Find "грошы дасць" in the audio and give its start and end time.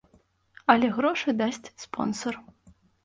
0.95-1.69